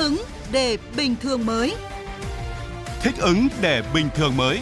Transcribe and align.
ứng 0.00 0.22
để 0.52 0.78
bình 0.96 1.16
thường 1.20 1.46
mới. 1.46 1.76
Thích 3.02 3.14
ứng 3.18 3.48
để 3.60 3.82
bình 3.94 4.08
thường 4.14 4.36
mới. 4.36 4.60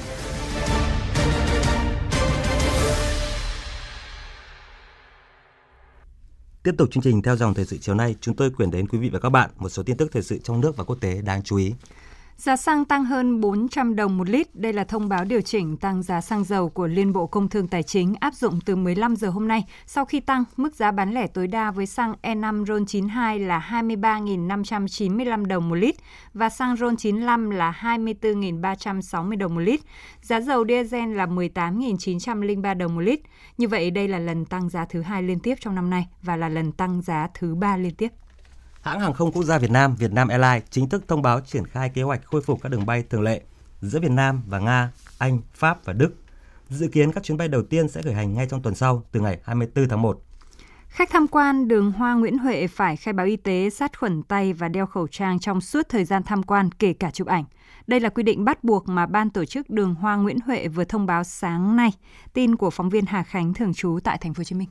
Tiếp 6.63 6.75
tục 6.79 6.89
chương 6.93 7.03
trình 7.03 7.23
theo 7.23 7.37
dòng 7.37 7.55
thời 7.55 7.65
sự 7.65 7.79
chiều 7.81 7.95
nay, 7.95 8.15
chúng 8.21 8.37
tôi 8.37 8.51
chuyển 8.59 8.71
đến 8.71 8.89
quý 8.89 8.99
vị 8.99 9.11
và 9.13 9.19
các 9.19 9.29
bạn 9.29 9.51
một 9.57 9.69
số 9.69 9.83
tin 9.83 9.97
tức 9.97 10.11
thời 10.13 10.23
sự 10.23 10.39
trong 10.45 10.61
nước 10.61 10.77
và 10.77 10.85
quốc 10.85 10.97
tế 11.01 11.23
đáng 11.23 11.43
chú 11.43 11.57
ý. 11.57 11.73
Giá 12.39 12.57
xăng 12.57 12.85
tăng 12.85 13.05
hơn 13.05 13.41
400 13.41 13.97
đồng 13.97 14.19
một 14.19 14.29
lít. 14.29 14.55
Đây 14.55 14.73
là 14.73 14.85
thông 14.85 15.09
báo 15.09 15.25
điều 15.25 15.41
chỉnh 15.41 15.77
tăng 15.77 16.03
giá 16.03 16.21
xăng 16.21 16.45
dầu 16.45 16.69
của 16.69 16.87
Liên 16.87 17.13
Bộ 17.13 17.27
Công 17.27 17.49
Thương 17.49 17.69
Tài 17.69 17.83
chính 17.83 18.15
áp 18.21 18.35
dụng 18.35 18.61
từ 18.67 18.77
15 18.77 19.17
giờ 19.17 19.29
hôm 19.29 19.49
nay. 19.49 19.65
Sau 19.87 20.05
khi 20.05 20.21
tăng, 20.21 20.45
mức 20.57 20.75
giá 20.75 20.91
bán 20.91 21.15
lẻ 21.15 21.27
tối 21.27 21.47
đa 21.47 21.71
với 21.71 21.87
xăng 21.87 22.15
E5 22.23 22.65
RON92 22.65 23.47
là 23.47 23.69
23.595 23.71 25.45
đồng 25.45 25.69
một 25.69 25.75
lít 25.75 25.95
và 26.35 26.49
xăng 26.49 26.75
RON95 26.75 27.51
là 27.51 27.75
24.360 27.81 29.39
đồng 29.39 29.55
một 29.55 29.61
lít. 29.61 29.81
Giá 30.23 30.41
dầu 30.41 30.65
diesel 30.69 31.15
là 31.15 31.27
18.903 31.27 32.79
đồng 32.79 32.95
một 32.95 33.01
lít. 33.01 33.21
Như 33.59 33.69
vậy, 33.69 33.91
đây 33.91 34.09
là 34.09 34.19
lần 34.19 34.45
tăng 34.45 34.69
giá 34.69 34.85
thứ 34.85 35.03
hai 35.03 35.23
liên 35.23 35.41
tiếp 35.41 35.55
trong 35.61 35.75
năm 35.75 35.91
nay 35.91 36.07
và 36.23 36.37
là 36.37 36.49
lần 36.49 36.73
tăng 36.73 37.03
giá 37.03 37.29
thứ 37.35 37.55
ba 37.55 37.77
liên 37.77 37.95
tiếp. 37.95 38.13
Hãng 38.89 39.01
hàng 39.01 39.13
không 39.13 39.33
quốc 39.33 39.43
gia 39.43 39.59
Việt 39.59 39.71
Nam, 39.71 39.97
Vietnam 39.97 40.29
Airlines 40.29 40.63
chính 40.71 40.89
thức 40.89 41.09
thông 41.09 41.23
báo 41.23 41.41
triển 41.41 41.67
khai 41.67 41.89
kế 41.89 42.03
hoạch 42.03 42.25
khôi 42.25 42.43
phục 42.43 42.63
các 42.63 42.69
đường 42.69 42.87
bay 42.87 43.05
thường 43.11 43.23
lệ 43.23 43.41
giữa 43.81 44.01
Việt 44.01 44.11
Nam 44.11 44.43
và 44.47 44.59
Nga, 44.59 44.93
Anh, 45.19 45.41
Pháp 45.55 45.85
và 45.85 45.93
Đức. 45.93 46.15
Dự 46.69 46.89
kiến 46.89 47.13
các 47.13 47.25
chuyến 47.25 47.39
bay 47.39 47.49
đầu 47.49 47.63
tiên 47.63 47.89
sẽ 47.89 48.03
khởi 48.03 48.15
hành 48.15 48.35
ngay 48.35 48.47
trong 48.51 48.63
tuần 48.63 48.75
sau, 48.75 49.03
từ 49.13 49.21
ngày 49.21 49.39
24 49.43 49.89
tháng 49.89 50.03
1. 50.03 50.23
Khách 50.89 51.11
tham 51.11 51.29
quan 51.29 51.69
đường 51.69 51.93
Hoa 51.93 52.15
Nguyễn 52.15 52.39
Huệ 52.39 52.67
phải 52.67 52.97
khai 52.97 53.13
báo 53.13 53.27
y 53.27 53.37
tế, 53.37 53.71
sát 53.71 53.99
khuẩn 53.99 54.23
tay 54.23 54.53
và 54.53 54.69
đeo 54.69 54.87
khẩu 54.87 55.09
trang 55.09 55.39
trong 55.39 55.61
suốt 55.61 55.89
thời 55.89 56.05
gian 56.05 56.23
tham 56.23 56.43
quan, 56.43 56.71
kể 56.73 56.93
cả 56.93 57.11
chụp 57.11 57.27
ảnh. 57.27 57.45
Đây 57.87 58.01
là 58.01 58.09
quy 58.09 58.23
định 58.23 58.45
bắt 58.45 58.65
buộc 58.65 58.89
mà 58.89 59.07
ban 59.07 59.31
tổ 59.31 59.45
chức 59.45 59.71
đường 59.71 59.95
Hoa 59.95 60.17
Nguyễn 60.17 60.39
Huệ 60.41 60.69
vừa 60.69 60.85
thông 60.85 61.07
báo 61.07 61.25
sáng 61.25 61.77
nay. 61.77 61.91
Tin 62.33 62.57
của 62.57 62.71
phóng 62.71 62.91
viên 62.91 63.07
Hà 63.07 63.23
Khánh 63.23 63.55
thường 63.55 63.75
trú 63.75 63.99
tại 64.05 64.19
thành 64.21 64.35
phố 64.35 64.41
Hồ 64.41 64.45
Chí 64.45 64.55
Minh. 64.55 64.69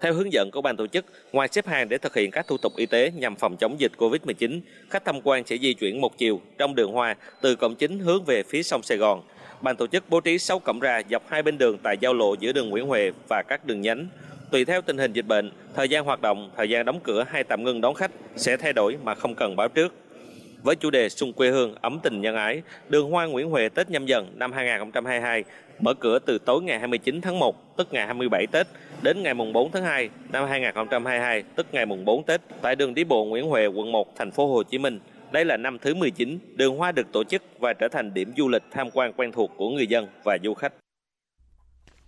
Theo 0.00 0.14
hướng 0.14 0.32
dẫn 0.32 0.50
của 0.50 0.60
ban 0.60 0.76
tổ 0.76 0.86
chức, 0.86 1.04
ngoài 1.32 1.48
xếp 1.52 1.66
hàng 1.66 1.88
để 1.88 1.98
thực 1.98 2.14
hiện 2.14 2.30
các 2.30 2.46
thủ 2.46 2.56
tục 2.56 2.72
y 2.76 2.86
tế 2.86 3.12
nhằm 3.14 3.36
phòng 3.36 3.56
chống 3.56 3.80
dịch 3.80 3.92
Covid-19, 3.98 4.60
khách 4.90 5.04
tham 5.04 5.20
quan 5.24 5.46
sẽ 5.46 5.56
di 5.58 5.74
chuyển 5.74 6.00
một 6.00 6.18
chiều 6.18 6.40
trong 6.58 6.74
đường 6.74 6.92
hoa 6.92 7.16
từ 7.40 7.56
cổng 7.56 7.74
chính 7.74 7.98
hướng 7.98 8.24
về 8.24 8.42
phía 8.42 8.62
sông 8.62 8.82
Sài 8.82 8.98
Gòn. 8.98 9.22
Ban 9.60 9.76
tổ 9.76 9.86
chức 9.86 10.04
bố 10.08 10.20
trí 10.20 10.38
6 10.38 10.58
cổng 10.58 10.80
ra 10.80 11.02
dọc 11.10 11.22
hai 11.28 11.42
bên 11.42 11.58
đường 11.58 11.78
tại 11.82 11.96
giao 12.00 12.14
lộ 12.14 12.34
giữa 12.34 12.52
đường 12.52 12.68
Nguyễn 12.68 12.86
Huệ 12.86 13.10
và 13.28 13.42
các 13.48 13.66
đường 13.66 13.80
nhánh. 13.80 14.06
Tùy 14.50 14.64
theo 14.64 14.80
tình 14.82 14.98
hình 14.98 15.12
dịch 15.12 15.26
bệnh, 15.26 15.50
thời 15.76 15.88
gian 15.88 16.04
hoạt 16.04 16.20
động, 16.20 16.50
thời 16.56 16.68
gian 16.68 16.84
đóng 16.84 17.00
cửa 17.00 17.24
hay 17.28 17.44
tạm 17.44 17.64
ngưng 17.64 17.80
đón 17.80 17.94
khách 17.94 18.10
sẽ 18.36 18.56
thay 18.56 18.72
đổi 18.72 18.96
mà 19.02 19.14
không 19.14 19.34
cần 19.34 19.56
báo 19.56 19.68
trước. 19.68 19.94
Với 20.62 20.76
chủ 20.76 20.90
đề 20.90 21.08
Xuân 21.08 21.32
quê 21.32 21.50
hương, 21.50 21.74
ấm 21.74 21.98
tình 22.02 22.20
nhân 22.20 22.36
ái, 22.36 22.62
đường 22.88 23.10
hoa 23.10 23.26
Nguyễn 23.26 23.50
Huệ 23.50 23.68
Tết 23.68 23.90
nhâm 23.90 24.06
dần 24.06 24.32
năm 24.38 24.52
2022 24.52 25.44
mở 25.80 25.94
cửa 25.94 26.18
từ 26.18 26.38
tối 26.38 26.62
ngày 26.62 26.78
29 26.78 27.20
tháng 27.20 27.38
1, 27.38 27.76
tức 27.76 27.88
ngày 27.92 28.06
27 28.06 28.46
Tết, 28.46 28.66
đến 29.02 29.22
ngày 29.22 29.34
mùng 29.34 29.52
4 29.52 29.72
tháng 29.72 29.84
2 29.84 30.10
năm 30.32 30.48
2022, 30.48 31.42
tức 31.42 31.66
ngày 31.72 31.86
mùng 31.86 32.04
4 32.04 32.24
Tết, 32.24 32.40
tại 32.62 32.76
đường 32.76 32.94
đi 32.94 33.04
bộ 33.04 33.24
Nguyễn 33.24 33.46
Huệ, 33.46 33.66
quận 33.66 33.92
1, 33.92 34.16
thành 34.16 34.30
phố 34.30 34.46
Hồ 34.46 34.62
Chí 34.62 34.78
Minh. 34.78 35.00
Đây 35.32 35.44
là 35.44 35.56
năm 35.56 35.78
thứ 35.78 35.94
19, 35.94 36.38
đường 36.54 36.76
hoa 36.76 36.92
được 36.92 37.12
tổ 37.12 37.24
chức 37.24 37.42
và 37.58 37.72
trở 37.72 37.88
thành 37.88 38.14
điểm 38.14 38.32
du 38.36 38.48
lịch 38.48 38.62
tham 38.70 38.90
quan 38.90 39.12
quen 39.12 39.32
thuộc 39.32 39.50
của 39.56 39.70
người 39.70 39.86
dân 39.86 40.06
và 40.24 40.38
du 40.44 40.54
khách. 40.54 40.72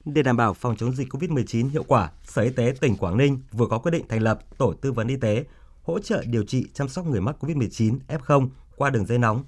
Để 0.04 0.22
đảm 0.22 0.36
bảo 0.36 0.54
phòng 0.54 0.76
chống 0.76 0.92
dịch 0.92 1.08
COVID-19 1.08 1.70
hiệu 1.70 1.84
quả, 1.88 2.10
Sở 2.22 2.42
Y 2.42 2.50
tế 2.50 2.72
tỉnh 2.80 2.96
Quảng 2.96 3.16
Ninh 3.16 3.38
vừa 3.52 3.66
có 3.66 3.78
quyết 3.78 3.90
định 3.90 4.04
thành 4.08 4.22
lập 4.22 4.38
tổ 4.58 4.72
tư 4.72 4.92
vấn 4.92 5.08
y 5.08 5.16
tế 5.16 5.44
hỗ 5.82 5.98
trợ 5.98 6.22
điều 6.26 6.42
trị 6.42 6.66
chăm 6.74 6.88
sóc 6.88 7.06
người 7.06 7.20
mắc 7.20 7.36
COVID-19 7.40 7.98
F0 8.08 8.48
qua 8.76 8.90
đường 8.90 9.06
dây 9.06 9.18
nóng. 9.18 9.44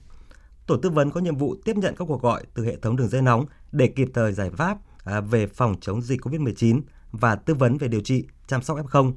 Tổ 0.66 0.76
tư 0.76 0.90
vấn 0.90 1.10
có 1.10 1.20
nhiệm 1.20 1.36
vụ 1.36 1.56
tiếp 1.64 1.76
nhận 1.76 1.94
các 1.96 2.04
cuộc 2.04 2.22
gọi 2.22 2.44
từ 2.54 2.64
hệ 2.64 2.76
thống 2.76 2.96
đường 2.96 3.08
dây 3.08 3.22
nóng 3.22 3.46
để 3.72 3.86
kịp 3.86 4.08
thời 4.14 4.32
giải 4.32 4.50
pháp 4.50 4.78
à, 5.04 5.20
về 5.20 5.46
phòng 5.46 5.74
chống 5.80 6.02
dịch 6.02 6.20
COVID-19 6.20 6.80
và 7.12 7.36
tư 7.36 7.54
vấn 7.54 7.78
về 7.78 7.88
điều 7.88 8.00
trị, 8.00 8.24
chăm 8.46 8.62
sóc 8.62 8.78
F0. 8.86 9.12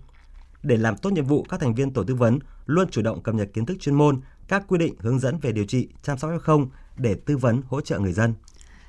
Để 0.64 0.78
làm 0.78 0.98
tốt 0.98 1.10
nhiệm 1.10 1.26
vụ, 1.26 1.46
các 1.50 1.60
thành 1.60 1.76
viên 1.76 1.94
tổ 1.94 2.04
tư 2.04 2.16
vấn 2.16 2.40
luôn 2.66 2.90
chủ 2.92 3.02
động 3.02 3.24
cập 3.24 3.36
nhật 3.36 3.50
kiến 3.54 3.66
thức 3.66 3.78
chuyên 3.80 3.96
môn, 3.96 4.22
các 4.48 4.64
quy 4.68 4.78
định 4.78 4.96
hướng 5.00 5.20
dẫn 5.20 5.38
về 5.42 5.52
điều 5.52 5.66
trị, 5.66 5.88
chăm 6.04 6.18
sóc 6.18 6.32
F0 6.32 6.68
để 6.98 7.16
tư 7.26 7.38
vấn 7.38 7.62
hỗ 7.68 7.82
trợ 7.82 8.00
người 8.00 8.14
dân. 8.14 8.34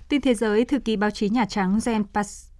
Tin 0.08 0.20
thế 0.20 0.34
giới, 0.34 0.64
thư 0.64 0.78
ký 0.78 0.96
báo 0.96 1.10
chí 1.10 1.28
Nhà 1.28 1.44
Trắng 1.48 1.78
Jen 1.78 2.04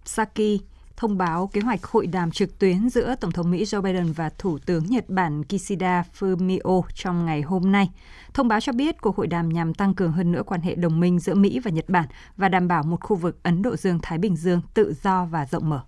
Psaki 0.05 0.63
thông 0.99 1.19
báo 1.19 1.51
kế 1.53 1.61
hoạch 1.61 1.85
hội 1.85 2.07
đàm 2.07 2.31
trực 2.31 2.59
tuyến 2.59 2.91
giữa 2.91 3.15
Tổng 3.21 3.33
thống 3.33 3.51
Mỹ 3.51 3.65
Joe 3.65 3.83
Biden 3.83 4.13
và 4.13 4.31
Thủ 4.39 4.59
tướng 4.59 4.87
Nhật 4.87 5.09
Bản 5.09 5.45
Kishida 5.45 6.05
Fumio 6.19 6.83
trong 6.95 7.27
ngày 7.27 7.43
hôm 7.43 7.73
nay. 7.73 7.91
Thông 8.35 8.49
báo 8.49 8.61
cho 8.61 8.73
biết 8.73 9.01
cuộc 9.01 9.17
hội 9.17 9.27
đàm 9.27 9.49
nhằm 9.49 9.75
tăng 9.75 9.95
cường 9.95 10.13
hơn 10.13 10.33
nữa 10.33 10.43
quan 10.47 10.61
hệ 10.61 10.75
đồng 10.75 11.01
minh 11.01 11.19
giữa 11.19 11.35
Mỹ 11.35 11.61
và 11.65 11.71
Nhật 11.71 11.89
Bản 11.89 12.07
và 12.37 12.49
đảm 12.49 12.69
bảo 12.69 12.83
một 12.83 13.01
khu 13.01 13.17
vực 13.17 13.43
Ấn 13.43 13.63
Độ 13.63 13.77
Dương-Thái 13.77 14.19
Bình 14.19 14.37
Dương 14.37 14.61
tự 14.75 14.95
do 15.03 15.25
và 15.25 15.47
rộng 15.47 15.69
mở. 15.69 15.81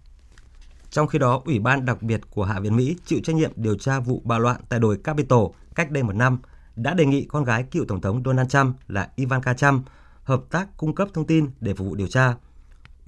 Trong 0.90 1.06
khi 1.06 1.18
đó, 1.18 1.42
Ủy 1.44 1.58
ban 1.58 1.84
đặc 1.84 2.02
biệt 2.02 2.20
của 2.30 2.44
Hạ 2.44 2.60
viện 2.60 2.76
Mỹ 2.76 2.96
chịu 3.04 3.20
trách 3.24 3.36
nhiệm 3.36 3.52
điều 3.56 3.78
tra 3.78 4.00
vụ 4.00 4.22
bạo 4.24 4.38
loạn 4.38 4.60
tại 4.68 4.78
đồi 4.78 4.98
Capitol 5.04 5.50
cách 5.74 5.90
đây 5.90 6.02
một 6.02 6.14
năm 6.14 6.38
đã 6.76 6.94
đề 6.94 7.06
nghị 7.06 7.24
con 7.24 7.44
gái 7.44 7.62
cựu 7.62 7.84
Tổng 7.88 8.00
thống 8.00 8.22
Donald 8.24 8.48
Trump 8.48 8.76
là 8.88 9.08
Ivanka 9.16 9.54
Trump 9.54 9.86
hợp 10.24 10.42
tác 10.50 10.76
cung 10.76 10.94
cấp 10.94 11.08
thông 11.14 11.26
tin 11.26 11.50
để 11.60 11.74
phục 11.74 11.86
vụ 11.86 11.94
điều 11.94 12.06
tra. 12.06 12.34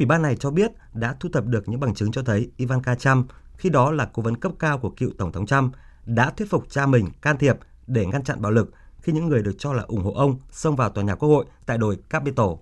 Ủy 0.02 0.06
ban 0.06 0.22
này 0.22 0.36
cho 0.36 0.50
biết 0.50 0.72
đã 0.94 1.16
thu 1.20 1.28
thập 1.32 1.46
được 1.46 1.68
những 1.68 1.80
bằng 1.80 1.94
chứng 1.94 2.12
cho 2.12 2.22
thấy 2.22 2.50
Ivanka 2.56 2.94
Trump, 2.94 3.26
khi 3.56 3.70
đó 3.70 3.90
là 3.90 4.08
cố 4.12 4.22
vấn 4.22 4.36
cấp 4.36 4.52
cao 4.58 4.78
của 4.78 4.90
cựu 4.90 5.10
Tổng 5.18 5.32
thống 5.32 5.46
Trump, 5.46 5.74
đã 6.06 6.30
thuyết 6.30 6.50
phục 6.50 6.70
cha 6.70 6.86
mình 6.86 7.08
can 7.22 7.38
thiệp 7.38 7.56
để 7.86 8.06
ngăn 8.06 8.24
chặn 8.24 8.42
bạo 8.42 8.52
lực 8.52 8.72
khi 9.00 9.12
những 9.12 9.28
người 9.28 9.42
được 9.42 9.52
cho 9.58 9.72
là 9.72 9.82
ủng 9.82 10.04
hộ 10.04 10.12
ông 10.12 10.38
xông 10.50 10.76
vào 10.76 10.90
tòa 10.90 11.04
nhà 11.04 11.14
Quốc 11.14 11.28
hội 11.28 11.44
tại 11.66 11.78
đồi 11.78 11.98
Capitol. 12.10 12.58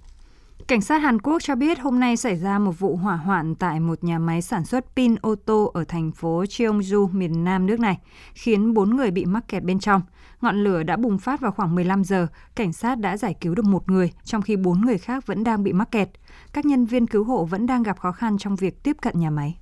Cảnh 0.70 0.81
sát 0.81 0.98
Hàn 0.98 1.20
Quốc 1.20 1.42
cho 1.42 1.54
biết 1.54 1.81
hôm 1.81 2.00
nay 2.00 2.16
xảy 2.16 2.36
ra 2.36 2.58
một 2.58 2.78
vụ 2.78 2.97
hỏa 2.97 3.16
hoạn 3.16 3.54
tại 3.54 3.81
một 3.81 4.04
nhà 4.04 4.19
máy 4.19 4.42
sản 4.42 4.64
xuất 4.64 4.84
pin 4.97 5.14
ô 5.20 5.34
tô 5.34 5.70
ở 5.75 5.84
thành 5.84 6.12
phố 6.12 6.44
Cheongju, 6.44 7.08
miền 7.12 7.44
nam 7.44 7.66
nước 7.66 7.81
này, 7.81 7.98
khiến 8.34 8.75
4 8.75 8.97
người 8.97 9.10
bị 9.10 9.25
mắc 9.25 9.48
kẹt 9.48 9.62
bên 9.62 9.81
trong. 9.81 10.03
Ngọn 10.41 10.64
lửa 10.64 10.82
đã 10.82 10.97
bùng 10.97 11.19
phát 11.19 11.41
vào 11.41 11.53
khoảng 11.53 11.75
15 11.75 12.04
giờ, 12.04 12.26
cảnh 12.54 12.72
sát 12.72 12.98
đã 12.98 13.16
giải 13.16 13.34
cứu 13.41 13.54
được 13.54 13.64
một 13.64 13.91
người, 13.91 14.12
trong 14.25 14.42
khi 14.42 14.56
4 14.56 14.81
người 14.81 14.98
khác 14.98 15.26
vẫn 15.26 15.44
đang 15.44 15.64
bị 15.64 15.72
mắc 15.72 15.91
kẹt. 15.91 16.08
Các 16.53 16.64
nhân 16.64 16.87
viên 16.87 17.06
cứu 17.06 17.25
hộ 17.25 17.44
vẫn 17.44 17.66
đang 17.66 17.82
gặp 17.82 17.98
khó 17.98 18.12
khăn 18.12 18.38
trong 18.38 18.56
việc 18.56 18.82
tiếp 18.82 18.97
cận 19.02 19.20
nhà 19.20 19.31
máy. 19.31 19.58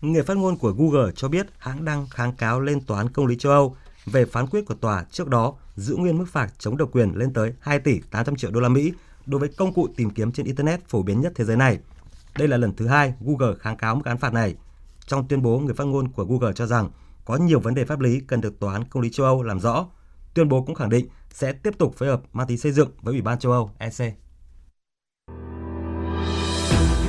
Người 0.00 0.22
phát 0.22 0.36
ngôn 0.36 0.56
của 0.56 0.72
Google 0.72 1.12
cho 1.16 1.28
biết 1.28 1.46
hãng 1.58 1.84
đang 1.84 2.06
kháng 2.10 2.32
cáo 2.32 2.60
lên 2.60 2.80
Tòa 2.80 2.98
án 2.98 3.08
Công 3.08 3.26
lý 3.26 3.36
châu 3.36 3.52
Âu 3.52 3.76
về 4.06 4.24
phán 4.24 4.46
quyết 4.46 4.66
của 4.66 4.74
tòa 4.74 5.04
trước 5.10 5.28
đó 5.28 5.54
giữ 5.76 5.96
nguyên 5.96 6.18
mức 6.18 6.26
phạt 6.28 6.52
chống 6.58 6.76
độc 6.76 6.88
quyền 6.92 7.12
lên 7.14 7.32
tới 7.32 7.52
2 7.60 7.78
tỷ 7.78 8.00
800 8.10 8.36
triệu 8.36 8.50
đô 8.50 8.60
la 8.60 8.68
Mỹ 8.68 8.92
đối 9.30 9.40
với 9.40 9.48
công 9.48 9.72
cụ 9.72 9.88
tìm 9.96 10.10
kiếm 10.10 10.32
trên 10.32 10.46
Internet 10.46 10.88
phổ 10.88 11.02
biến 11.02 11.20
nhất 11.20 11.32
thế 11.36 11.44
giới 11.44 11.56
này. 11.56 11.78
Đây 12.38 12.48
là 12.48 12.56
lần 12.56 12.76
thứ 12.76 12.86
hai 12.86 13.14
Google 13.20 13.54
kháng 13.58 13.76
cáo 13.76 13.94
mức 13.96 14.04
án 14.04 14.18
phạt 14.18 14.32
này. 14.32 14.54
Trong 15.06 15.28
tuyên 15.28 15.42
bố, 15.42 15.58
người 15.58 15.74
phát 15.74 15.84
ngôn 15.84 16.08
của 16.08 16.24
Google 16.24 16.52
cho 16.52 16.66
rằng 16.66 16.90
có 17.24 17.36
nhiều 17.36 17.60
vấn 17.60 17.74
đề 17.74 17.84
pháp 17.84 18.00
lý 18.00 18.20
cần 18.20 18.40
được 18.40 18.60
Tòa 18.60 18.72
án 18.72 18.84
Công 18.84 19.02
lý 19.02 19.10
châu 19.10 19.26
Âu 19.26 19.42
làm 19.42 19.60
rõ. 19.60 19.86
Tuyên 20.34 20.48
bố 20.48 20.62
cũng 20.62 20.74
khẳng 20.74 20.90
định 20.90 21.08
sẽ 21.30 21.52
tiếp 21.52 21.78
tục 21.78 21.94
phối 21.96 22.08
hợp 22.08 22.20
mang 22.32 22.46
tính 22.46 22.58
xây 22.58 22.72
dựng 22.72 22.90
với 23.02 23.14
Ủy 23.14 23.22
ban 23.22 23.38
châu 23.38 23.52
Âu 23.52 23.70
EC. 23.78 24.14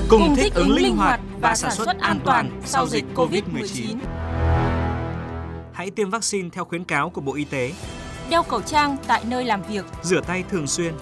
Cùng 0.09 0.35
thích 0.35 0.53
ứng 0.53 0.71
linh 0.71 0.97
hoạt 0.97 1.21
và 1.41 1.55
sản 1.55 1.71
xuất 1.71 1.99
an 1.99 2.19
toàn 2.25 2.61
sau 2.65 2.87
dịch 2.87 3.05
COVID-19. 3.15 3.97
Hãy 5.73 5.91
tiêm 5.91 6.09
vaccine 6.09 6.49
theo 6.49 6.65
khuyến 6.65 6.83
cáo 6.83 7.09
của 7.09 7.21
Bộ 7.21 7.35
Y 7.35 7.43
tế. 7.43 7.73
Đeo 8.29 8.43
khẩu 8.43 8.61
trang 8.61 8.97
tại 9.07 9.23
nơi 9.27 9.45
làm 9.45 9.63
việc. 9.63 9.85
Rửa 10.03 10.21
tay 10.21 10.43
thường 10.49 10.67
xuyên 10.67 10.93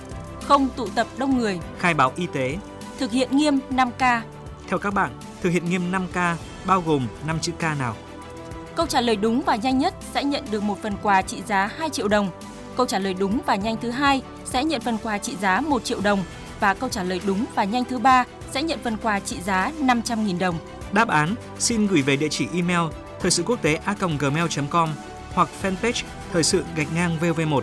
không 0.50 0.70
tụ 0.76 0.88
tập 0.96 1.08
đông 1.18 1.38
người, 1.38 1.60
khai 1.80 1.94
báo 1.94 2.12
y 2.16 2.28
tế, 2.34 2.58
thực 3.00 3.12
hiện 3.12 3.38
nghiêm 3.38 3.60
5K. 3.70 4.22
Theo 4.68 4.80
các 4.80 4.94
bạn, 4.94 5.12
thực 5.42 5.50
hiện 5.50 5.70
nghiêm 5.70 5.92
5K 5.92 6.36
bao 6.66 6.82
gồm 6.82 7.08
5 7.28 7.40
chữ 7.40 7.52
K 7.52 7.62
nào? 7.62 7.96
Câu 8.76 8.86
trả 8.86 9.02
lời 9.02 9.16
đúng 9.16 9.42
và 9.42 9.56
nhanh 9.56 9.78
nhất 9.78 9.94
sẽ 10.14 10.24
nhận 10.24 10.44
được 10.52 10.64
một 10.64 10.82
phần 10.82 10.94
quà 11.04 11.22
trị 11.22 11.42
giá 11.48 11.70
2 11.78 11.90
triệu 11.90 12.08
đồng. 12.08 12.30
Câu 12.78 12.86
trả 12.86 13.00
lời 13.00 13.14
đúng 13.14 13.40
và 13.46 13.56
nhanh 13.56 13.78
thứ 13.82 13.92
hai 13.92 14.22
sẽ 14.46 14.64
nhận 14.64 14.82
phần 14.82 14.98
quà 15.04 15.18
trị 15.18 15.36
giá 15.42 15.62
1 15.62 15.84
triệu 15.84 16.02
đồng 16.02 16.24
và 16.60 16.74
câu 16.74 16.90
trả 16.90 17.04
lời 17.04 17.22
đúng 17.26 17.46
và 17.56 17.64
nhanh 17.64 17.86
thứ 17.86 18.00
ba 18.00 18.26
sẽ 18.52 18.64
nhận 18.64 18.80
phần 18.84 18.98
quà 19.04 19.20
trị 19.20 19.38
giá 19.46 19.72
500.000 19.80 20.40
đồng. 20.40 20.56
Đáp 20.92 21.08
án 21.08 21.36
xin 21.60 21.88
gửi 21.88 22.02
về 22.02 22.16
địa 22.16 22.30
chỉ 22.30 22.48
email 22.54 22.92
thời 23.20 23.32
sự 23.32 23.44
quốc 23.44 23.62
tế 23.62 23.76
a.gmail.com 23.76 24.90
hoặc 25.34 25.50
fanpage 25.62 26.04
thời 26.34 26.44
sự 26.44 26.64
gạch 26.76 26.94
ngang 26.96 27.18
VV1 27.22 27.62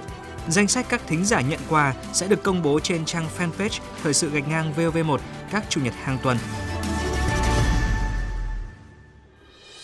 Danh 0.48 0.68
sách 0.68 0.86
các 0.88 1.00
thính 1.06 1.24
giả 1.24 1.40
nhận 1.40 1.60
quà 1.68 1.94
sẽ 2.12 2.28
được 2.28 2.42
công 2.42 2.62
bố 2.62 2.80
trên 2.80 3.04
trang 3.04 3.26
fanpage 3.38 3.80
Thời 4.02 4.14
sự 4.14 4.30
gạch 4.30 4.48
ngang 4.48 4.72
VOV1 4.76 5.18
các 5.50 5.64
chủ 5.68 5.80
nhật 5.80 5.94
hàng 6.02 6.18
tuần. 6.22 6.36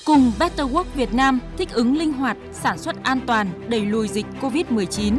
Cùng 0.04 0.32
Better 0.38 0.66
Work 0.66 0.84
Việt 0.94 1.14
Nam 1.14 1.40
thích 1.58 1.68
ứng 1.72 1.96
linh 1.96 2.12
hoạt, 2.12 2.36
sản 2.52 2.78
xuất 2.78 2.96
an 3.02 3.20
toàn, 3.26 3.70
đẩy 3.70 3.80
lùi 3.80 4.08
dịch 4.08 4.26
COVID-19. 4.40 5.16